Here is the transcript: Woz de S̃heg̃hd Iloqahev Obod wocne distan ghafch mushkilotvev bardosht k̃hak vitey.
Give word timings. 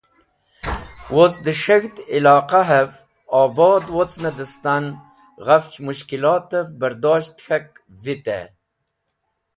Woz 1.13 1.33
de 1.43 1.53
S̃heg̃hd 1.61 1.95
Iloqahev 2.17 2.91
Obod 3.41 3.83
wocne 3.95 4.31
distan 4.37 4.85
ghafch 5.45 5.77
mushkilotvev 5.85 6.67
bardosht 6.79 7.35
k̃hak 7.43 7.67
vitey. 8.03 8.43